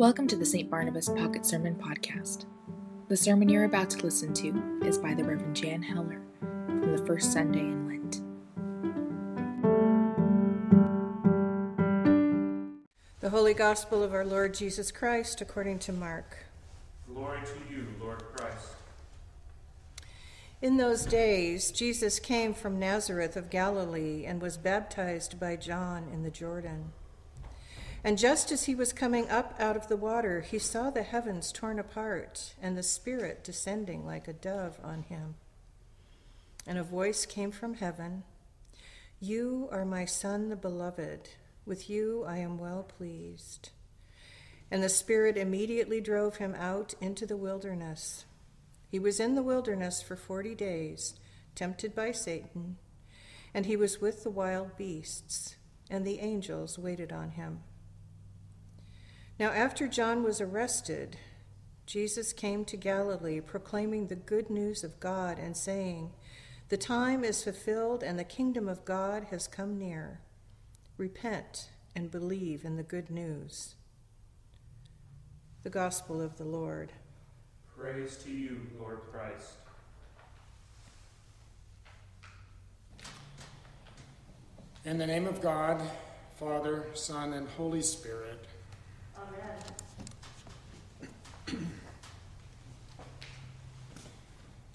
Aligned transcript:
Welcome 0.00 0.28
to 0.28 0.36
the 0.36 0.46
St. 0.46 0.70
Barnabas 0.70 1.10
Pocket 1.10 1.44
Sermon 1.44 1.74
Podcast. 1.74 2.46
The 3.08 3.18
sermon 3.18 3.50
you're 3.50 3.64
about 3.64 3.90
to 3.90 4.02
listen 4.02 4.32
to 4.32 4.80
is 4.82 4.96
by 4.96 5.12
the 5.12 5.22
Reverend 5.22 5.54
Jan 5.54 5.82
Heller 5.82 6.22
from 6.40 6.96
the 6.96 7.04
first 7.04 7.34
Sunday 7.34 7.60
in 7.60 7.86
Lent. 7.86 8.22
The 13.20 13.28
Holy 13.28 13.52
Gospel 13.52 14.02
of 14.02 14.14
our 14.14 14.24
Lord 14.24 14.54
Jesus 14.54 14.90
Christ 14.90 15.42
according 15.42 15.80
to 15.80 15.92
Mark. 15.92 16.46
Glory 17.06 17.40
to 17.44 17.74
you, 17.74 17.86
Lord 18.00 18.22
Christ. 18.34 18.68
In 20.62 20.78
those 20.78 21.04
days, 21.04 21.70
Jesus 21.70 22.18
came 22.18 22.54
from 22.54 22.78
Nazareth 22.78 23.36
of 23.36 23.50
Galilee 23.50 24.24
and 24.24 24.40
was 24.40 24.56
baptized 24.56 25.38
by 25.38 25.56
John 25.56 26.08
in 26.10 26.22
the 26.22 26.30
Jordan. 26.30 26.92
And 28.02 28.16
just 28.16 28.50
as 28.50 28.64
he 28.64 28.74
was 28.74 28.94
coming 28.94 29.28
up 29.28 29.54
out 29.58 29.76
of 29.76 29.88
the 29.88 29.96
water, 29.96 30.40
he 30.40 30.58
saw 30.58 30.90
the 30.90 31.02
heavens 31.02 31.52
torn 31.52 31.78
apart 31.78 32.54
and 32.60 32.76
the 32.76 32.82
Spirit 32.82 33.44
descending 33.44 34.06
like 34.06 34.26
a 34.26 34.32
dove 34.32 34.78
on 34.82 35.02
him. 35.02 35.34
And 36.66 36.78
a 36.78 36.82
voice 36.82 37.26
came 37.26 37.50
from 37.50 37.74
heaven 37.74 38.24
You 39.20 39.68
are 39.70 39.84
my 39.84 40.06
Son, 40.06 40.48
the 40.48 40.56
Beloved. 40.56 41.28
With 41.66 41.90
you 41.90 42.24
I 42.26 42.38
am 42.38 42.58
well 42.58 42.82
pleased. 42.82 43.70
And 44.70 44.82
the 44.82 44.88
Spirit 44.88 45.36
immediately 45.36 46.00
drove 46.00 46.36
him 46.36 46.54
out 46.54 46.94
into 47.00 47.26
the 47.26 47.36
wilderness. 47.36 48.24
He 48.88 48.98
was 48.98 49.20
in 49.20 49.34
the 49.34 49.42
wilderness 49.42 50.00
for 50.00 50.16
forty 50.16 50.54
days, 50.54 51.14
tempted 51.54 51.94
by 51.94 52.12
Satan, 52.12 52.76
and 53.52 53.66
he 53.66 53.76
was 53.76 54.00
with 54.00 54.24
the 54.24 54.30
wild 54.30 54.76
beasts, 54.76 55.56
and 55.90 56.06
the 56.06 56.20
angels 56.20 56.78
waited 56.78 57.12
on 57.12 57.32
him. 57.32 57.60
Now, 59.40 59.52
after 59.52 59.88
John 59.88 60.22
was 60.22 60.42
arrested, 60.42 61.16
Jesus 61.86 62.34
came 62.34 62.62
to 62.66 62.76
Galilee 62.76 63.40
proclaiming 63.40 64.08
the 64.08 64.14
good 64.14 64.50
news 64.50 64.84
of 64.84 65.00
God 65.00 65.38
and 65.38 65.56
saying, 65.56 66.10
The 66.68 66.76
time 66.76 67.24
is 67.24 67.42
fulfilled 67.42 68.02
and 68.02 68.18
the 68.18 68.24
kingdom 68.24 68.68
of 68.68 68.84
God 68.84 69.28
has 69.30 69.48
come 69.48 69.78
near. 69.78 70.20
Repent 70.98 71.70
and 71.96 72.10
believe 72.10 72.66
in 72.66 72.76
the 72.76 72.82
good 72.82 73.08
news. 73.08 73.76
The 75.62 75.70
Gospel 75.70 76.20
of 76.20 76.36
the 76.36 76.44
Lord. 76.44 76.92
Praise 77.78 78.18
to 78.24 78.30
you, 78.30 78.60
Lord 78.78 79.00
Christ. 79.10 79.54
In 84.84 84.98
the 84.98 85.06
name 85.06 85.26
of 85.26 85.40
God, 85.40 85.80
Father, 86.38 86.84
Son, 86.92 87.32
and 87.32 87.48
Holy 87.48 87.80
Spirit. 87.80 88.44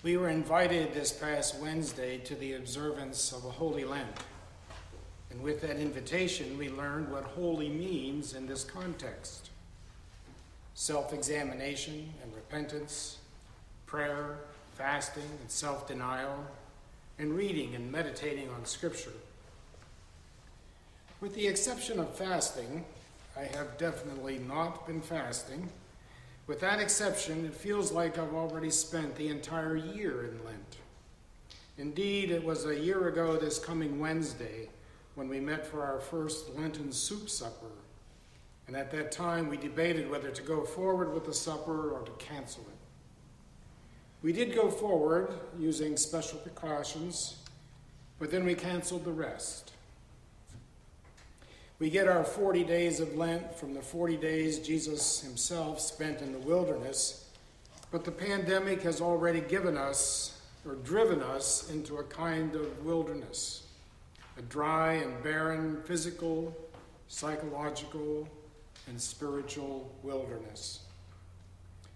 We 0.06 0.18
were 0.18 0.30
invited 0.30 0.94
this 0.94 1.12
past 1.12 1.60
Wednesday 1.60 2.20
to 2.20 2.36
the 2.36 2.54
observance 2.54 3.32
of 3.32 3.44
a 3.44 3.50
Holy 3.50 3.86
Lent. 3.86 4.20
And 5.32 5.42
with 5.42 5.62
that 5.62 5.78
invitation, 5.78 6.60
we 6.60 6.70
learned 6.70 7.12
what 7.12 7.24
holy 7.24 7.70
means 7.70 8.36
in 8.36 8.46
this 8.46 8.64
context 8.64 9.50
self 10.76 11.12
examination 11.12 12.14
and 12.22 12.36
repentance, 12.36 13.18
prayer, 13.88 14.38
fasting, 14.76 15.24
and 15.42 15.50
self 15.50 15.88
denial, 15.88 16.46
and 17.18 17.34
reading 17.34 17.74
and 17.74 17.92
meditating 17.92 18.50
on 18.50 18.64
Scripture. 18.64 19.14
With 21.20 21.34
the 21.34 21.48
exception 21.48 22.00
of 22.00 22.14
fasting, 22.14 22.86
I 23.38 23.44
have 23.58 23.78
definitely 23.78 24.40
not 24.40 24.88
been 24.88 25.02
fasting. 25.02 25.68
With 26.48 26.62
that 26.62 26.80
exception, 26.80 27.46
it 27.46 27.54
feels 27.54 27.92
like 27.92 28.18
I've 28.18 28.34
already 28.34 28.70
spent 28.70 29.16
the 29.16 29.28
entire 29.28 29.76
year 29.76 30.24
in 30.26 30.46
Lent. 30.46 30.78
Indeed, 31.78 32.32
it 32.32 32.44
was 32.44 32.66
a 32.66 32.80
year 32.80 33.10
ago 33.10 33.36
this 33.36 33.60
coming 33.60 34.00
Wednesday 34.00 34.70
when 35.16 35.28
we 35.28 35.40
met 35.40 35.66
for 35.66 35.84
our 35.84 36.00
first 36.00 36.56
Lenten 36.56 36.92
soup 36.92 37.30
supper. 37.30 37.72
And 38.68 38.76
at 38.76 38.92
that 38.92 39.12
time, 39.12 39.50
we 39.50 39.58
debated 39.58 40.10
whether 40.10 40.32
to 40.32 40.42
go 40.42 40.64
forward 40.64 41.14
with 41.14 41.26
the 41.26 41.34
supper 41.34 41.92
or 41.92 42.04
to 42.04 42.12
cancel 42.14 42.64
it. 42.64 42.78
We 44.22 44.32
did 44.32 44.56
go 44.56 44.72
forward 44.72 45.34
using 45.60 45.98
special 45.98 46.40
precautions, 46.40 47.44
but 48.18 48.32
then 48.32 48.46
we 48.46 48.56
canceled 48.56 49.04
the 49.04 49.12
rest. 49.12 49.74
We 51.78 51.90
get 51.90 52.08
our 52.08 52.24
40 52.24 52.64
days 52.64 53.02
of 53.02 53.18
Lent 53.18 53.54
from 53.54 53.74
the 53.74 53.82
40 53.82 54.16
days 54.16 54.60
Jesus 54.60 55.20
himself 55.20 55.82
spent 55.82 56.22
in 56.22 56.32
the 56.32 56.40
wilderness, 56.40 57.30
but 57.92 58.06
the 58.06 58.12
pandemic 58.12 58.82
has 58.84 59.02
already 59.02 59.42
given 59.42 59.76
us 59.76 60.40
or 60.66 60.76
driven 60.76 61.22
us 61.22 61.70
into 61.70 61.98
a 61.98 62.04
kind 62.04 62.56
of 62.56 62.86
wilderness, 62.86 63.64
a 64.38 64.42
dry 64.44 64.94
and 64.94 65.22
barren 65.22 65.82
physical, 65.84 66.56
psychological, 67.10 68.26
and 68.88 69.00
spiritual 69.00 69.94
wilderness. 70.02 70.80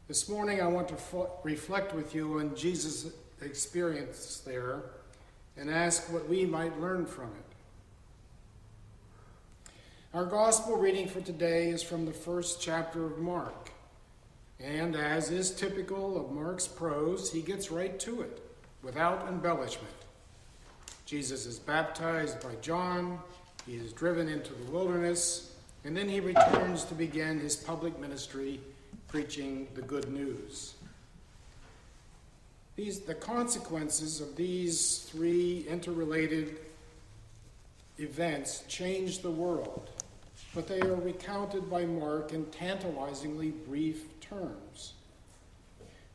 This 0.09 0.27
morning, 0.27 0.61
I 0.61 0.67
want 0.67 0.89
to 0.89 1.27
reflect 1.43 1.95
with 1.95 2.13
you 2.13 2.39
on 2.39 2.53
Jesus' 2.53 3.13
experience 3.41 4.41
there 4.45 4.81
and 5.55 5.69
ask 5.69 6.11
what 6.11 6.27
we 6.27 6.45
might 6.45 6.77
learn 6.81 7.05
from 7.05 7.27
it. 7.27 7.48
Our 10.11 10.25
gospel 10.25 10.75
reading 10.75 11.07
for 11.07 11.21
today 11.21 11.69
is 11.69 11.83
from 11.83 12.07
the 12.07 12.11
first 12.11 12.59
chapter 12.59 13.05
of 13.05 13.19
Mark. 13.19 13.69
And 14.59 14.95
as 14.95 15.29
is 15.29 15.51
typical 15.51 16.19
of 16.19 16.31
Mark's 16.31 16.67
prose, 16.67 17.31
he 17.31 17.43
gets 17.43 17.69
right 17.69 17.99
to 17.99 18.21
it 18.21 18.41
without 18.81 19.27
embellishment. 19.27 19.93
Jesus 21.05 21.45
is 21.45 21.59
baptized 21.59 22.41
by 22.41 22.55
John, 22.59 23.19
he 23.67 23.75
is 23.75 23.93
driven 23.93 24.27
into 24.27 24.51
the 24.51 24.71
wilderness, 24.71 25.53
and 25.85 25.95
then 25.95 26.09
he 26.09 26.19
returns 26.19 26.85
to 26.85 26.95
begin 26.95 27.39
his 27.39 27.55
public 27.55 27.99
ministry 27.99 28.59
preaching 29.09 29.67
the 29.75 29.83
good 29.83 30.11
news. 30.11 30.73
These, 32.75 33.01
the 33.01 33.13
consequences 33.13 34.21
of 34.21 34.35
these 34.35 35.07
three 35.11 35.67
interrelated 35.69 36.57
events 37.99 38.63
change 38.67 39.19
the 39.19 39.29
world 39.29 39.91
but 40.55 40.67
they 40.67 40.81
are 40.81 40.95
recounted 40.95 41.69
by 41.69 41.85
Mark 41.85 42.33
in 42.33 42.45
tantalizingly 42.45 43.51
brief 43.51 44.19
terms. 44.19 44.93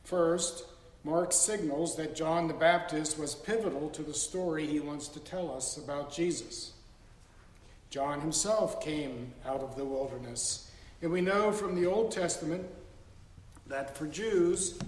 First, 0.03 0.65
Mark 1.05 1.33
signals 1.33 1.97
that 1.97 2.17
John 2.17 2.49
the 2.49 2.55
Baptist 2.55 3.19
was 3.19 3.35
pivotal 3.35 3.91
to 3.91 4.03
the 4.03 4.15
story 4.15 4.67
he 4.67 4.81
wants 4.81 5.09
to 5.09 5.21
tell 5.21 5.55
us 5.55 5.77
about 5.77 6.13
Jesus. 6.13 6.73
John 7.91 8.21
himself 8.21 8.83
came 8.83 9.33
out 9.47 9.61
of 9.61 9.77
the 9.77 9.85
wilderness, 9.85 10.71
and 11.01 11.13
we 11.13 11.21
know 11.21 11.53
from 11.53 11.75
the 11.75 11.87
Old 11.87 12.11
Testament 12.11 12.65
that 13.67 13.97
for 13.97 14.07
Jews, 14.07 14.79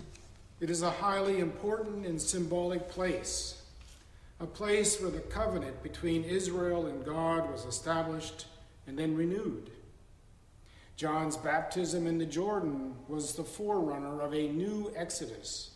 it 0.61 0.71
is 0.71 0.83
a 0.83 0.91
highly 0.91 1.39
important 1.39 2.07
and 2.07 2.21
symbolic 2.21 2.89
place, 2.89 3.63
a 4.41 4.47
place 4.47 5.01
where 5.01 5.11
the 5.11 5.21
covenant 5.21 5.83
between 5.83 6.25
Israel 6.25 6.87
and 6.87 7.05
God 7.05 7.51
was 7.51 7.65
established 7.65 8.47
and 8.87 8.99
then 8.99 9.17
renewed. 9.17 9.71
John's 10.97 11.37
baptism 11.37 12.07
in 12.07 12.19
the 12.19 12.27
Jordan 12.27 12.95
was 13.07 13.35
the 13.35 13.45
forerunner 13.45 14.21
of 14.21 14.33
a 14.33 14.49
new 14.49 14.93
exodus, 14.97 15.73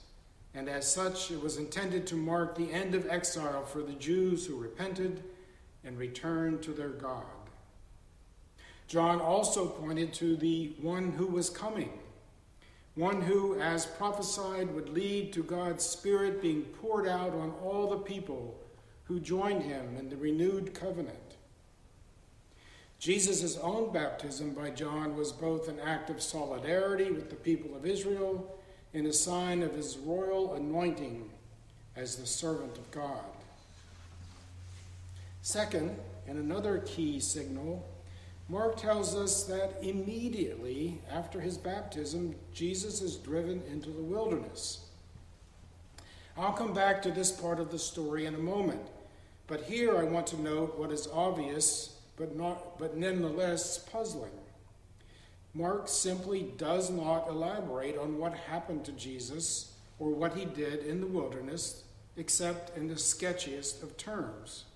and 0.55 0.69
as 0.69 0.91
such, 0.91 1.31
it 1.31 1.43
was 1.43 1.59
intended 1.59 2.07
to 2.07 2.17
mark 2.17 2.57
the 2.57 2.73
end 2.73 2.95
of 2.95 3.09
exile 3.09 3.65
for 3.65 3.83
the 3.83 3.93
Jews 3.93 4.47
who 4.47 4.57
repented 4.57 5.23
and 5.85 5.99
returned 5.99 6.63
to 6.63 6.73
their 6.73 6.89
God. 6.89 7.25
John 8.89 9.21
also 9.21 9.67
pointed 9.67 10.13
to 10.15 10.37
the 10.37 10.73
one 10.81 11.13
who 11.13 11.27
was 11.27 11.49
coming, 11.51 11.93
one 12.97 13.21
who, 13.21 13.61
as 13.61 13.87
prophesied, 13.87 14.75
would 14.75 14.89
lead 14.89 15.33
to 15.35 15.43
God's 15.43 15.85
Spirit 15.85 16.43
being 16.43 16.63
poured 16.63 17.07
out 17.07 17.33
on 17.35 17.53
all 17.63 17.89
the 17.89 17.99
people 17.99 18.59
who 19.05 19.21
joined 19.21 19.63
him 19.63 19.97
in 19.97 20.09
the 20.09 20.17
renewed 20.17 20.75
covenant. 20.75 21.37
Jesus' 23.01 23.57
own 23.57 23.91
baptism 23.95 24.51
by 24.51 24.69
John 24.69 25.17
was 25.17 25.33
both 25.33 25.69
an 25.69 25.81
act 25.81 26.11
of 26.11 26.21
solidarity 26.21 27.11
with 27.11 27.31
the 27.31 27.37
people 27.37 27.75
of 27.75 27.87
Israel 27.87 28.55
and 28.93 29.07
a 29.07 29.13
sign 29.13 29.63
of 29.63 29.75
his 29.75 29.97
royal 29.97 30.53
anointing 30.53 31.31
as 31.97 32.17
the 32.17 32.27
servant 32.27 32.77
of 32.77 32.91
God. 32.91 33.25
Second, 35.41 35.97
and 36.29 36.39
another 36.39 36.83
key 36.85 37.21
signal, 37.21 37.89
Mark 38.51 38.77
tells 38.77 39.17
us 39.17 39.45
that 39.45 39.79
immediately 39.81 41.01
after 41.11 41.41
his 41.41 41.57
baptism, 41.57 42.35
Jesus 42.53 43.01
is 43.01 43.17
driven 43.17 43.63
into 43.73 43.89
the 43.89 44.03
wilderness. 44.03 44.91
I'll 46.37 46.53
come 46.53 46.75
back 46.75 47.01
to 47.03 47.11
this 47.11 47.33
part 47.33 47.61
of 47.61 47.71
the 47.71 47.79
story 47.79 48.27
in 48.27 48.35
a 48.35 48.39
moment, 48.39 48.87
but 49.47 49.63
here 49.63 49.97
I 49.97 50.05
want 50.05 50.27
to 50.29 50.41
note 50.43 50.79
what 50.79 50.93
is 50.93 51.09
obvious 51.11 51.97
but, 52.21 52.37
not, 52.37 52.79
but 52.79 52.99
nonetheless 52.99 53.79
puzzling. 53.79 54.31
Mark 55.55 55.89
simply 55.89 56.43
does 56.59 56.91
not 56.91 57.27
elaborate 57.29 57.97
on 57.97 58.19
what 58.19 58.35
happened 58.35 58.85
to 58.85 58.93
Jesus 58.93 59.73
or 59.99 60.11
what 60.11 60.37
he 60.37 60.45
did 60.45 60.85
in 60.85 61.01
the 61.01 61.07
wilderness, 61.07 61.83
except 62.19 62.77
in 62.77 62.89
the 62.89 62.95
sketchiest 62.95 63.83
of 63.83 63.97
terms. 63.97 64.67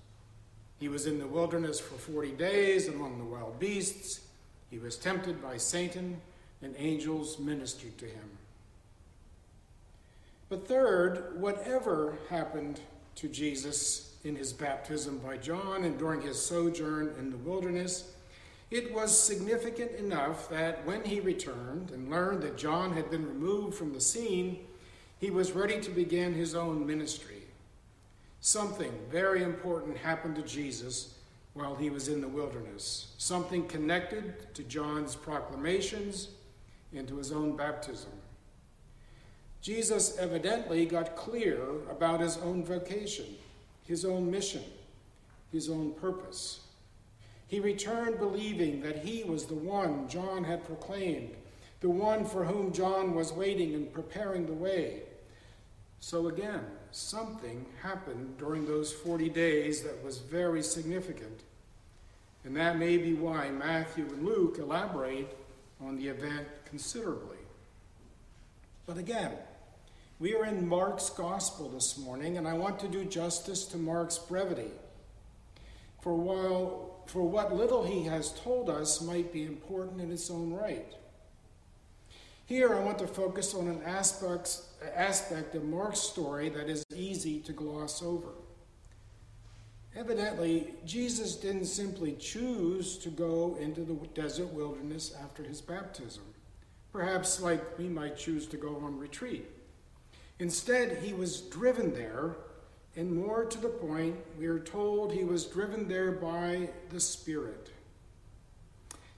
He 0.81 0.88
was 0.88 1.06
in 1.06 1.19
the 1.19 1.26
wilderness 1.26 1.79
for 1.79 1.96
40 1.96 2.32
days 2.32 2.88
among 2.88 3.19
the 3.19 3.25
wild 3.25 3.61
beasts. 3.61 4.23
He 4.70 4.79
was 4.79 4.96
tempted 4.96 5.43
by 5.43 5.58
Satan, 5.58 6.23
and 6.62 6.75
angels 6.79 7.38
ministered 7.38 7.99
to 7.99 8.06
him. 8.06 8.38
But 10.49 10.67
third, 10.67 11.38
whatever 11.38 12.17
happened 12.31 12.81
to 13.17 13.29
Jesus 13.29 14.13
in 14.24 14.34
his 14.34 14.52
baptism 14.52 15.18
by 15.18 15.36
John 15.36 15.84
and 15.84 15.98
during 15.98 16.22
his 16.22 16.40
sojourn 16.40 17.14
in 17.18 17.30
the 17.30 17.36
wilderness, 17.36 18.12
it 18.70 18.92
was 18.92 19.16
significant 19.16 19.92
enough 19.92 20.48
that 20.48 20.84
when 20.86 21.04
he 21.04 21.20
returned 21.20 21.90
and 21.90 22.10
learned 22.10 22.42
that 22.42 22.56
John 22.56 22.92
had 22.92 23.10
been 23.10 23.26
removed 23.26 23.76
from 23.76 23.92
the 23.92 24.00
scene, 24.00 24.58
he 25.20 25.30
was 25.30 25.52
ready 25.52 25.80
to 25.80 25.90
begin 25.90 26.34
his 26.34 26.54
own 26.54 26.86
ministry. 26.86 27.42
Something 28.40 28.92
very 29.10 29.42
important 29.42 29.96
happened 29.96 30.36
to 30.36 30.42
Jesus 30.42 31.14
while 31.52 31.76
he 31.76 31.88
was 31.88 32.08
in 32.08 32.20
the 32.20 32.28
wilderness, 32.28 33.12
something 33.16 33.66
connected 33.68 34.52
to 34.54 34.62
John's 34.64 35.14
proclamations 35.14 36.30
and 36.92 37.06
to 37.06 37.16
his 37.16 37.30
own 37.30 37.56
baptism. 37.56 38.10
Jesus 39.62 40.18
evidently 40.18 40.84
got 40.84 41.16
clear 41.16 41.58
about 41.88 42.20
his 42.20 42.36
own 42.38 42.64
vocation, 42.64 43.26
his 43.86 44.04
own 44.04 44.31
mission, 44.31 44.62
his 45.52 45.69
own 45.69 45.92
purpose. 45.92 46.60
He 47.46 47.60
returned 47.60 48.19
believing 48.19 48.81
that 48.82 49.04
he 49.04 49.22
was 49.22 49.46
the 49.46 49.54
one 49.54 50.08
John 50.08 50.44
had 50.44 50.64
proclaimed, 50.64 51.34
the 51.81 51.90
one 51.90 52.25
for 52.25 52.44
whom 52.44 52.72
John 52.72 53.14
was 53.14 53.32
waiting 53.32 53.75
and 53.75 53.92
preparing 53.92 54.46
the 54.46 54.52
way. 54.52 55.02
So 56.00 56.28
again, 56.28 56.64
something 56.90 57.64
happened 57.82 58.38
during 58.38 58.66
those 58.66 58.92
40 58.92 59.28
days 59.28 59.82
that 59.82 60.02
was 60.04 60.19
very 60.19 60.62
significant. 60.62 61.40
And 62.44 62.56
that 62.56 62.78
may 62.78 62.98
be 62.98 63.14
why 63.14 63.50
Matthew 63.50 64.04
and 64.04 64.25
Luke 64.25 64.58
elaborate 64.58 65.36
on 65.81 65.96
the 65.96 66.08
event 66.08 66.46
considerably. 66.69 67.38
But 68.86 68.98
again, 68.98 69.32
we 70.20 70.34
are 70.34 70.44
in 70.44 70.66
Mark's 70.69 71.11
gospel 71.11 71.69
this 71.69 71.99
morning, 71.99 72.38
and 72.38 72.46
I 72.46 72.55
want 72.55 72.78
to 72.81 72.88
do 72.88 73.05
justice 73.05 73.64
to 73.66 73.76
Mark's 73.76 74.19
brevity. 74.19 74.70
For 76.02 76.14
while 76.14 77.02
for 77.06 77.22
what 77.22 77.55
little 77.55 77.84
he 77.84 78.05
has 78.05 78.32
told 78.40 78.70
us 78.70 79.02
might 79.02 79.32
be 79.32 79.44
important 79.44 80.00
in 80.00 80.11
its 80.11 80.31
own 80.31 80.52
right. 80.52 80.93
Here 82.46 82.75
I 82.75 82.81
want 82.81 82.99
to 82.99 83.06
focus 83.06 83.55
on 83.55 83.69
an 83.69 83.82
aspect, 83.84 84.58
aspect 84.94 85.55
of 85.55 85.64
Mark's 85.64 86.00
story 86.00 86.49
that 86.50 86.69
is 86.69 86.84
easy 86.94 87.40
to 87.40 87.52
gloss 87.52 88.02
over. 88.02 88.28
Evidently, 89.96 90.75
Jesus 90.84 91.37
didn't 91.37 91.67
simply 91.67 92.17
choose 92.19 92.99
to 92.99 93.10
go 93.10 93.56
into 93.60 93.82
the 93.82 93.94
desert 94.14 94.52
wilderness 94.52 95.14
after 95.22 95.43
his 95.43 95.60
baptism, 95.60 96.25
perhaps 96.93 97.40
like 97.40 97.78
we 97.78 97.88
might 97.88 98.17
choose 98.17 98.46
to 98.49 98.56
go 98.56 98.76
on 98.76 98.99
retreat. 98.99 99.46
Instead, 100.44 100.99
he 100.99 101.14
was 101.14 101.41
driven 101.41 101.94
there, 101.94 102.37
and 102.96 103.11
more 103.11 103.46
to 103.46 103.56
the 103.56 103.67
point, 103.67 104.14
we 104.38 104.44
are 104.44 104.58
told 104.58 105.11
he 105.11 105.25
was 105.25 105.46
driven 105.46 105.88
there 105.88 106.12
by 106.12 106.69
the 106.91 107.00
Spirit. 107.00 107.70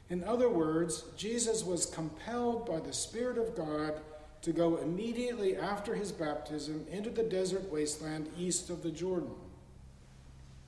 In 0.08 0.22
other 0.22 0.48
words, 0.48 1.02
Jesus 1.16 1.64
was 1.64 1.84
compelled 1.84 2.64
by 2.64 2.78
the 2.78 2.92
Spirit 2.92 3.38
of 3.38 3.56
God 3.56 3.94
to 4.42 4.52
go 4.52 4.76
immediately 4.76 5.56
after 5.56 5.96
his 5.96 6.12
baptism 6.12 6.86
into 6.92 7.10
the 7.10 7.24
desert 7.24 7.72
wasteland 7.72 8.30
east 8.38 8.70
of 8.70 8.84
the 8.84 8.92
Jordan. 8.92 9.34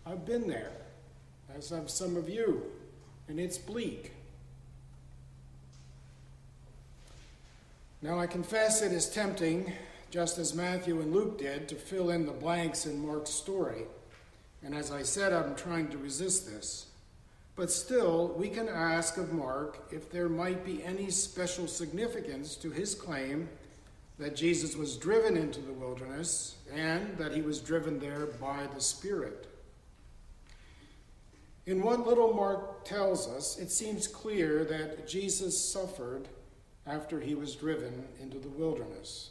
I've 0.05 0.27
been 0.27 0.49
there, 0.49 0.73
as 1.57 1.69
have 1.69 1.89
some 1.89 2.17
of 2.17 2.29
you, 2.29 2.65
and 3.29 3.39
it's 3.39 3.59
bleak. 3.59 4.11
Now, 8.03 8.19
I 8.19 8.27
confess 8.27 8.83
it 8.83 8.91
is 8.91 9.09
tempting, 9.09 9.73
just 10.11 10.39
as 10.39 10.55
Matthew 10.55 11.01
and 11.01 11.13
Luke 11.13 11.39
did, 11.39 11.69
to 11.69 11.75
fill 11.75 12.11
in 12.11 12.27
the 12.27 12.33
blanks 12.33 12.87
in 12.87 13.07
Mark's 13.07 13.31
story. 13.31 13.83
And 14.65 14.75
as 14.75 14.91
I 14.91 15.03
said, 15.03 15.33
I'm 15.33 15.55
trying 15.55 15.89
to 15.89 15.99
resist 15.99 16.47
this. 16.51 16.87
But 17.57 17.71
still, 17.71 18.29
we 18.37 18.49
can 18.49 18.69
ask 18.69 19.17
of 19.17 19.33
Mark 19.33 19.89
if 19.91 20.11
there 20.11 20.29
might 20.29 20.65
be 20.65 20.83
any 20.85 21.11
special 21.11 21.67
significance 21.67 22.55
to 22.57 22.71
his 22.71 22.95
claim 22.95 23.49
that 24.19 24.37
Jesus 24.37 24.77
was 24.77 24.97
driven 24.97 25.37
into 25.37 25.61
the 25.61 25.73
wilderness 25.73 26.57
and 26.73 27.17
that 27.19 27.33
he 27.33 27.43
was 27.43 27.61
driven 27.61 27.99
there 27.99 28.27
by 28.27 28.67
the 28.75 28.81
Spirit. 28.81 29.47
In 31.67 31.83
what 31.83 32.07
little 32.07 32.33
Mark 32.33 32.85
tells 32.85 33.29
us, 33.29 33.59
it 33.59 33.71
seems 33.71 34.07
clear 34.07 34.65
that 34.65 35.07
Jesus 35.07 35.59
suffered 35.59 36.29
after 36.87 37.21
he 37.21 37.35
was 37.35 37.55
driven 37.55 38.05
into 38.21 38.39
the 38.39 38.49
wilderness. 38.49 39.31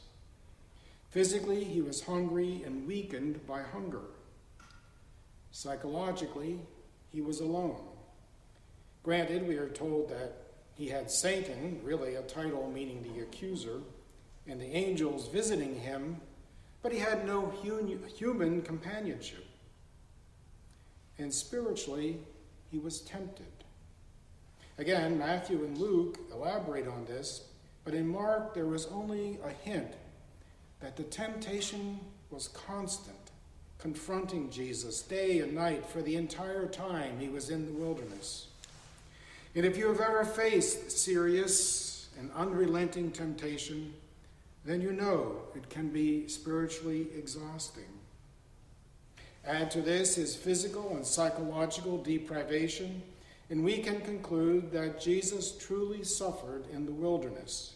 Physically, 1.17 1.63
he 1.63 1.81
was 1.81 2.03
hungry 2.03 2.61
and 2.63 2.85
weakened 2.85 3.43
by 3.47 3.63
hunger. 3.63 4.03
Psychologically, 5.49 6.59
he 7.11 7.21
was 7.21 7.39
alone. 7.39 7.81
Granted, 9.01 9.47
we 9.47 9.57
are 9.57 9.67
told 9.67 10.09
that 10.09 10.43
he 10.75 10.89
had 10.89 11.09
Satan, 11.09 11.81
really 11.83 12.13
a 12.13 12.21
title 12.21 12.69
meaning 12.71 13.01
the 13.01 13.23
accuser, 13.23 13.79
and 14.45 14.61
the 14.61 14.75
angels 14.75 15.27
visiting 15.29 15.79
him, 15.79 16.21
but 16.83 16.91
he 16.91 16.99
had 16.99 17.25
no 17.25 17.51
human 18.15 18.61
companionship 18.61 19.43
and 21.17 21.33
spiritually, 21.33 22.19
he 22.69 22.77
was 22.77 23.01
tempted. 23.01 23.63
Again, 24.77 25.17
Matthew 25.17 25.65
and 25.65 25.79
Luke 25.79 26.19
elaborate 26.31 26.87
on 26.87 27.05
this, 27.05 27.45
but 27.83 27.95
in 27.95 28.07
Mark, 28.07 28.53
there 28.53 28.67
was 28.67 28.85
only 28.85 29.39
a 29.43 29.49
hint 29.67 29.95
that 30.79 30.95
the 30.95 31.03
temptation 31.03 31.99
was 32.29 32.49
constant, 32.49 33.15
confronting 33.79 34.49
Jesus 34.49 35.01
day 35.01 35.39
and 35.39 35.53
night 35.53 35.85
for 35.85 36.01
the 36.01 36.15
entire 36.15 36.67
time 36.67 37.19
he 37.19 37.29
was 37.29 37.49
in 37.49 37.65
the 37.65 37.71
wilderness. 37.71 38.47
And 39.55 39.65
if 39.65 39.77
you 39.77 39.87
have 39.87 40.01
ever 40.01 40.23
faced 40.23 40.91
serious 40.91 42.09
and 42.19 42.31
unrelenting 42.35 43.11
temptation, 43.11 43.93
then 44.65 44.81
you 44.81 44.91
know 44.91 45.37
it 45.55 45.69
can 45.69 45.89
be 45.89 46.27
spiritually 46.27 47.07
exhausting. 47.17 47.85
Add 49.45 49.71
to 49.71 49.81
this 49.81 50.15
his 50.15 50.35
physical 50.35 50.91
and 50.91 51.05
psychological 51.05 51.97
deprivation, 51.99 53.01
and 53.49 53.63
we 53.63 53.77
can 53.77 54.01
conclude 54.01 54.71
that 54.73 54.99
Jesus 54.99 55.57
truly 55.57 56.03
suffered 56.03 56.65
in 56.73 56.85
the 56.85 56.91
wilderness, 56.91 57.75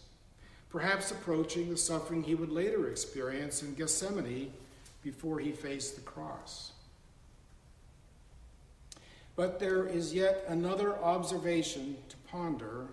perhaps 0.72 1.10
approaching 1.10 1.68
the 1.68 1.76
suffering 1.76 2.22
he 2.22 2.34
would 2.34 2.50
later 2.50 2.88
experience 2.88 3.62
in 3.62 3.74
Gethsemane 3.74 4.50
before 5.02 5.38
he 5.38 5.52
faced 5.52 5.94
the 5.94 6.00
cross. 6.00 6.72
But 9.36 9.60
there 9.60 9.86
is 9.86 10.14
yet 10.14 10.44
another 10.48 10.96
observation 10.96 11.96
to 12.08 12.16
ponder 12.28 12.86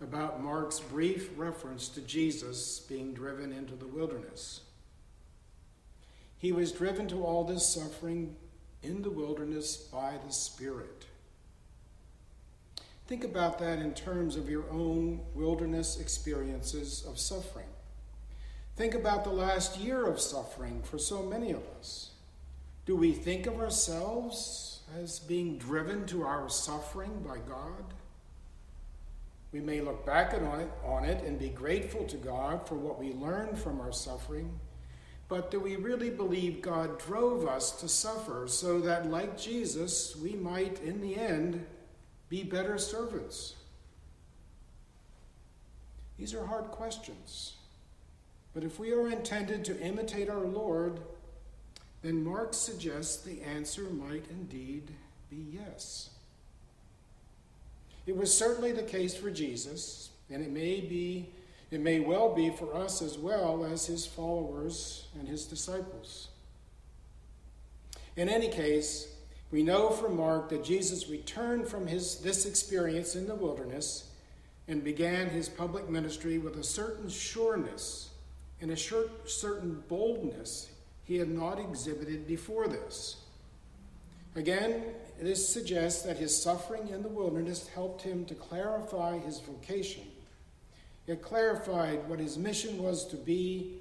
about 0.00 0.42
Mark's 0.42 0.78
brief 0.78 1.30
reference 1.36 1.88
to 1.90 2.00
Jesus 2.02 2.80
being 2.80 3.12
driven 3.12 3.52
into 3.52 3.74
the 3.74 3.86
wilderness. 3.86 4.60
He 6.38 6.52
was 6.52 6.72
driven 6.72 7.08
to 7.08 7.24
all 7.24 7.44
this 7.44 7.68
suffering 7.68 8.36
in 8.82 9.02
the 9.02 9.10
wilderness 9.10 9.76
by 9.76 10.14
the 10.24 10.32
Spirit. 10.32 11.06
Think 13.10 13.24
about 13.24 13.58
that 13.58 13.80
in 13.80 13.92
terms 13.92 14.36
of 14.36 14.48
your 14.48 14.70
own 14.70 15.20
wilderness 15.34 15.98
experiences 15.98 17.04
of 17.08 17.18
suffering. 17.18 17.66
Think 18.76 18.94
about 18.94 19.24
the 19.24 19.30
last 19.30 19.80
year 19.80 20.06
of 20.06 20.20
suffering 20.20 20.80
for 20.84 20.96
so 20.96 21.24
many 21.24 21.50
of 21.50 21.64
us. 21.76 22.12
Do 22.86 22.94
we 22.94 23.10
think 23.10 23.48
of 23.48 23.58
ourselves 23.58 24.82
as 24.96 25.18
being 25.18 25.58
driven 25.58 26.06
to 26.06 26.22
our 26.22 26.48
suffering 26.48 27.24
by 27.26 27.38
God? 27.38 27.82
We 29.50 29.58
may 29.58 29.80
look 29.80 30.06
back 30.06 30.32
on 30.32 30.60
it, 30.60 30.70
on 30.86 31.04
it 31.04 31.24
and 31.24 31.36
be 31.36 31.48
grateful 31.48 32.04
to 32.04 32.16
God 32.16 32.68
for 32.68 32.76
what 32.76 33.00
we 33.00 33.12
learned 33.12 33.58
from 33.58 33.80
our 33.80 33.92
suffering 33.92 34.60
but 35.30 35.52
do 35.52 35.60
we 35.60 35.76
really 35.76 36.10
believe 36.10 36.60
God 36.60 36.98
drove 36.98 37.46
us 37.46 37.70
to 37.80 37.88
suffer 37.88 38.48
so 38.48 38.80
that, 38.80 39.12
like 39.12 39.38
Jesus, 39.38 40.16
we 40.16 40.32
might, 40.32 40.80
in 40.80 41.00
the 41.00 41.14
end, 41.14 41.64
be 42.30 42.42
better 42.42 42.78
servants? 42.78 43.56
These 46.18 46.32
are 46.32 46.46
hard 46.46 46.66
questions. 46.66 47.56
But 48.54 48.64
if 48.64 48.78
we 48.78 48.92
are 48.92 49.08
intended 49.08 49.64
to 49.66 49.80
imitate 49.80 50.30
our 50.30 50.46
Lord, 50.46 51.00
then 52.02 52.24
Mark 52.24 52.54
suggests 52.54 53.18
the 53.18 53.42
answer 53.42 53.82
might 53.82 54.24
indeed 54.30 54.90
be 55.28 55.44
yes. 55.52 56.10
It 58.06 58.16
was 58.16 58.36
certainly 58.36 58.72
the 58.72 58.82
case 58.82 59.14
for 59.14 59.30
Jesus, 59.30 60.10
and 60.30 60.42
it 60.42 60.50
may 60.50 60.80
be 60.80 61.28
it 61.70 61.80
may 61.80 62.00
well 62.00 62.34
be 62.34 62.50
for 62.50 62.74
us 62.74 63.00
as 63.00 63.16
well 63.16 63.64
as 63.64 63.86
his 63.86 64.04
followers 64.04 65.06
and 65.16 65.28
his 65.28 65.44
disciples. 65.44 66.28
In 68.16 68.28
any 68.28 68.48
case, 68.48 69.06
we 69.50 69.62
know 69.62 69.90
from 69.90 70.16
Mark 70.16 70.48
that 70.50 70.64
Jesus 70.64 71.08
returned 71.08 71.66
from 71.66 71.86
his, 71.86 72.16
this 72.16 72.46
experience 72.46 73.16
in 73.16 73.26
the 73.26 73.34
wilderness 73.34 74.08
and 74.68 74.84
began 74.84 75.28
his 75.28 75.48
public 75.48 75.88
ministry 75.88 76.38
with 76.38 76.56
a 76.56 76.62
certain 76.62 77.08
sureness 77.08 78.10
and 78.60 78.70
a 78.70 78.76
certain 78.76 79.82
boldness 79.88 80.70
he 81.04 81.16
had 81.16 81.28
not 81.28 81.58
exhibited 81.58 82.26
before 82.28 82.68
this. 82.68 83.16
Again, 84.36 84.84
this 85.20 85.48
suggests 85.48 86.02
that 86.02 86.18
his 86.18 86.40
suffering 86.40 86.88
in 86.88 87.02
the 87.02 87.08
wilderness 87.08 87.66
helped 87.68 88.02
him 88.02 88.24
to 88.26 88.34
clarify 88.34 89.18
his 89.18 89.40
vocation. 89.40 90.04
It 91.08 91.20
clarified 91.20 92.08
what 92.08 92.20
his 92.20 92.38
mission 92.38 92.80
was 92.80 93.04
to 93.08 93.16
be, 93.16 93.80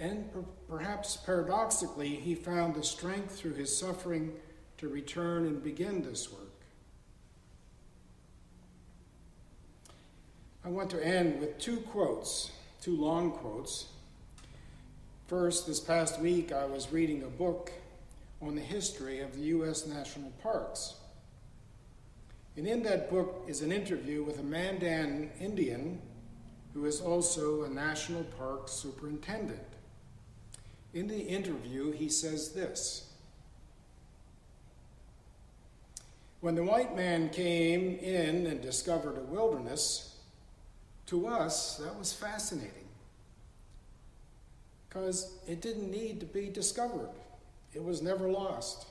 and 0.00 0.32
per- 0.32 0.42
perhaps 0.68 1.16
paradoxically, 1.18 2.08
he 2.08 2.34
found 2.34 2.74
the 2.74 2.82
strength 2.82 3.36
through 3.36 3.54
his 3.54 3.76
suffering 3.76 4.32
to 4.84 4.90
return 4.90 5.46
and 5.46 5.64
begin 5.64 6.02
this 6.02 6.30
work. 6.30 6.40
I 10.62 10.68
want 10.68 10.90
to 10.90 11.02
end 11.02 11.40
with 11.40 11.58
two 11.58 11.78
quotes, 11.78 12.50
two 12.82 12.94
long 12.94 13.32
quotes. 13.32 13.86
First, 15.26 15.66
this 15.66 15.80
past 15.80 16.20
week 16.20 16.52
I 16.52 16.66
was 16.66 16.92
reading 16.92 17.22
a 17.22 17.28
book 17.28 17.72
on 18.42 18.54
the 18.54 18.60
history 18.60 19.20
of 19.20 19.34
the 19.34 19.40
U.S. 19.56 19.86
national 19.86 20.30
parks. 20.42 20.96
And 22.58 22.66
in 22.66 22.82
that 22.82 23.08
book 23.08 23.46
is 23.48 23.62
an 23.62 23.72
interview 23.72 24.22
with 24.22 24.38
a 24.38 24.42
Mandan 24.42 25.30
Indian 25.40 25.98
who 26.74 26.84
is 26.84 27.00
also 27.00 27.62
a 27.62 27.70
national 27.70 28.24
park 28.38 28.68
superintendent. 28.68 29.64
In 30.92 31.08
the 31.08 31.20
interview, 31.20 31.90
he 31.92 32.10
says 32.10 32.52
this 32.52 33.13
When 36.44 36.56
the 36.56 36.62
white 36.62 36.94
man 36.94 37.30
came 37.30 37.96
in 38.00 38.46
and 38.46 38.60
discovered 38.60 39.16
a 39.16 39.22
wilderness, 39.22 40.14
to 41.06 41.26
us 41.26 41.78
that 41.78 41.98
was 41.98 42.12
fascinating 42.12 42.86
because 44.86 45.38
it 45.48 45.62
didn't 45.62 45.90
need 45.90 46.20
to 46.20 46.26
be 46.26 46.50
discovered, 46.50 47.08
it 47.72 47.82
was 47.82 48.02
never 48.02 48.28
lost. 48.28 48.88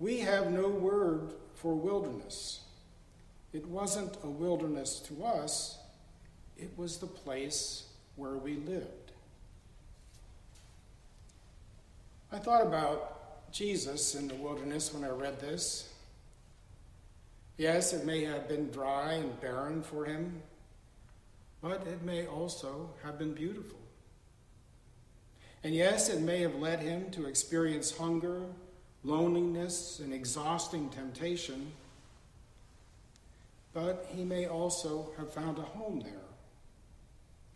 We 0.00 0.18
have 0.18 0.50
no 0.50 0.66
word 0.66 1.30
for 1.54 1.76
wilderness. 1.76 2.62
It 3.52 3.64
wasn't 3.68 4.16
a 4.24 4.28
wilderness 4.28 4.98
to 5.06 5.24
us, 5.24 5.78
it 6.58 6.76
was 6.76 6.98
the 6.98 7.06
place 7.06 7.84
where 8.16 8.34
we 8.34 8.56
lived. 8.56 9.12
I 12.32 12.38
thought 12.38 12.66
about 12.66 13.52
Jesus 13.52 14.16
in 14.16 14.26
the 14.26 14.34
wilderness 14.34 14.92
when 14.92 15.04
I 15.04 15.10
read 15.10 15.38
this. 15.38 15.89
Yes, 17.60 17.92
it 17.92 18.06
may 18.06 18.24
have 18.24 18.48
been 18.48 18.70
dry 18.70 19.12
and 19.12 19.38
barren 19.38 19.82
for 19.82 20.06
him, 20.06 20.40
but 21.60 21.86
it 21.86 22.00
may 22.00 22.26
also 22.26 22.88
have 23.04 23.18
been 23.18 23.34
beautiful. 23.34 23.78
And 25.62 25.74
yes, 25.74 26.08
it 26.08 26.22
may 26.22 26.40
have 26.40 26.54
led 26.54 26.80
him 26.80 27.10
to 27.10 27.26
experience 27.26 27.94
hunger, 27.94 28.44
loneliness, 29.04 30.00
and 30.02 30.14
exhausting 30.14 30.88
temptation, 30.88 31.70
but 33.74 34.08
he 34.08 34.24
may 34.24 34.46
also 34.46 35.10
have 35.18 35.30
found 35.30 35.58
a 35.58 35.60
home 35.60 36.00
there. 36.00 36.30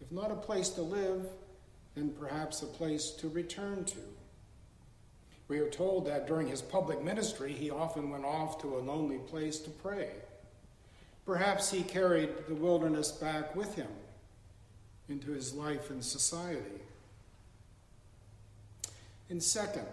If 0.03 0.13
not 0.13 0.31
a 0.31 0.37
place 0.37 0.69
to 0.69 0.83
live, 0.83 1.29
then 1.95 2.11
perhaps 2.11 2.61
a 2.61 2.67
place 2.67 3.09
to 3.13 3.31
return 3.31 3.87
to. 3.87 4.01
We 5.49 5.59
are 5.59 5.69
told 5.69 6.07
that 6.07 6.27
during 6.27 6.49
his 6.49 6.63
public 6.63 7.03
ministry, 7.03 7.53
he 7.53 7.71
often 7.71 8.11
went 8.11 8.25
off 8.25 8.61
to 8.63 8.77
a 8.77 8.81
lonely 8.81 9.19
place 9.19 9.59
to 9.61 9.71
pray. 9.71 10.11
Perhaps 11.27 11.71
he 11.71 11.83
carried 11.83 12.31
the 12.49 12.55
wilderness 12.55 13.13
back 13.13 13.55
with 13.55 13.75
him 13.75 13.89
into 15.09 15.33
his 15.33 15.55
life 15.55 15.91
and 15.91 16.03
society. 16.03 16.81
And 19.31 19.43
second, 19.43 19.87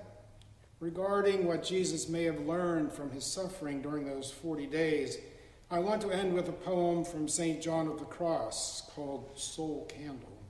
regarding 0.80 1.46
what 1.46 1.64
Jesus 1.64 2.10
may 2.10 2.24
have 2.24 2.40
learned 2.42 2.92
from 2.92 3.12
his 3.12 3.26
suffering 3.26 3.82
during 3.82 4.06
those 4.06 4.32
40 4.32 4.68
days, 4.68 5.18
I 5.70 5.80
want 5.80 6.02
to 6.02 6.12
end 6.12 6.34
with 6.34 6.50
a 6.50 6.54
poem 6.54 7.06
from 7.06 7.30
St. 7.30 7.62
John 7.62 7.88
of 7.88 8.00
the 8.00 8.06
Cross 8.06 8.90
called 8.94 9.30
Soul 9.36 9.86
Candle. 9.90 10.41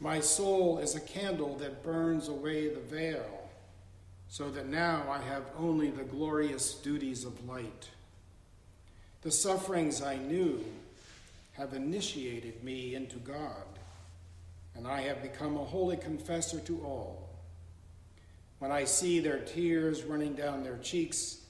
My 0.00 0.20
soul 0.20 0.78
is 0.78 0.94
a 0.94 1.00
candle 1.00 1.56
that 1.56 1.82
burns 1.84 2.28
away 2.28 2.68
the 2.68 2.80
veil, 2.80 3.50
so 4.30 4.48
that 4.50 4.66
now 4.66 5.04
I 5.10 5.20
have 5.20 5.44
only 5.58 5.90
the 5.90 6.04
glorious 6.04 6.74
duties 6.74 7.24
of 7.24 7.46
light. 7.46 7.90
The 9.20 9.30
sufferings 9.30 10.00
I 10.00 10.16
knew 10.16 10.64
have 11.52 11.74
initiated 11.74 12.64
me 12.64 12.94
into 12.94 13.16
God, 13.16 13.66
and 14.74 14.88
I 14.88 15.02
have 15.02 15.20
become 15.22 15.58
a 15.58 15.64
holy 15.64 15.98
confessor 15.98 16.60
to 16.60 16.80
all. 16.82 17.28
When 18.58 18.72
I 18.72 18.84
see 18.84 19.20
their 19.20 19.40
tears 19.40 20.04
running 20.04 20.32
down 20.32 20.62
their 20.62 20.78
cheeks, 20.78 21.44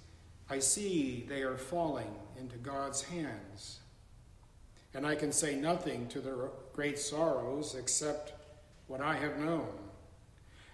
I 0.49 0.59
see 0.59 1.25
they 1.29 1.43
are 1.43 1.57
falling 1.57 2.13
into 2.37 2.57
God's 2.57 3.03
hands. 3.03 3.79
And 4.93 5.07
I 5.07 5.15
can 5.15 5.31
say 5.31 5.55
nothing 5.55 6.09
to 6.09 6.21
their 6.21 6.49
great 6.73 6.99
sorrows 6.99 7.77
except 7.77 8.33
what 8.91 9.01
I 9.01 9.15
have 9.15 9.39
known, 9.39 9.69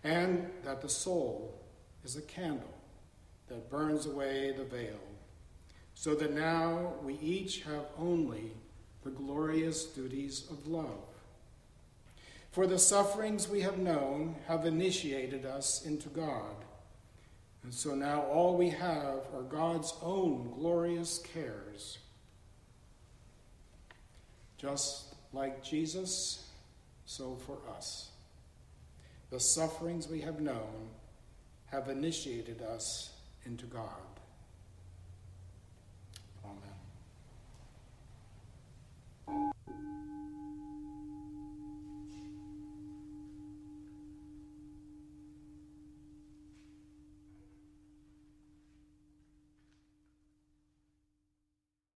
and 0.02 0.50
that 0.64 0.80
the 0.80 0.88
soul 0.88 1.60
is 2.02 2.16
a 2.16 2.22
candle 2.22 2.74
that 3.46 3.68
burns 3.68 4.06
away 4.06 4.54
the 4.56 4.64
veil, 4.64 4.98
so 5.92 6.14
that 6.14 6.32
now 6.32 6.94
we 7.02 7.18
each 7.20 7.60
have 7.64 7.84
only 7.98 8.52
the 9.04 9.10
glorious 9.10 9.84
duties 9.84 10.46
of 10.50 10.66
love. 10.66 11.04
For 12.52 12.66
the 12.66 12.78
sufferings 12.78 13.50
we 13.50 13.60
have 13.60 13.76
known 13.76 14.36
have 14.46 14.64
initiated 14.64 15.44
us 15.44 15.84
into 15.84 16.08
God. 16.08 16.64
And 17.64 17.74
so 17.74 17.94
now 17.94 18.22
all 18.22 18.56
we 18.56 18.70
have 18.70 19.26
are 19.34 19.42
God's 19.46 19.92
own 20.00 20.54
glorious 20.58 21.18
cares. 21.18 21.98
Just 24.56 25.16
like 25.34 25.62
Jesus, 25.62 26.45
so 27.06 27.36
for 27.46 27.58
us. 27.76 28.10
The 29.30 29.40
sufferings 29.40 30.08
we 30.08 30.20
have 30.20 30.40
known 30.40 30.90
have 31.66 31.88
initiated 31.88 32.62
us 32.62 33.12
into 33.44 33.66
God. 33.66 34.15